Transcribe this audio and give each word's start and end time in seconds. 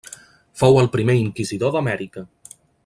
Fou 0.61 0.79
el 0.83 0.89
primer 0.95 1.17
inquisidor 1.25 1.77
d'Amèrica. 1.77 2.29